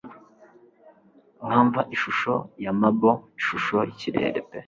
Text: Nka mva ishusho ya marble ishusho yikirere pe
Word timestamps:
Nka 1.45 1.59
mva 1.65 1.81
ishusho 1.95 2.33
ya 2.63 2.71
marble 2.79 3.13
ishusho 3.39 3.77
yikirere 3.87 4.39
pe 4.47 4.57